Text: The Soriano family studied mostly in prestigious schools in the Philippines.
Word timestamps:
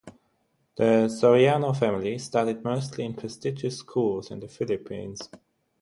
The 0.77 1.09
Soriano 1.11 1.77
family 1.77 2.17
studied 2.17 2.63
mostly 2.63 3.05
in 3.05 3.13
prestigious 3.13 3.77
schools 3.77 4.31
in 4.31 4.39
the 4.39 4.47
Philippines. 4.47 5.29